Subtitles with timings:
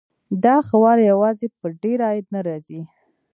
[0.43, 2.81] دا ښه والی یوازې په ډېر عاید نه راځي.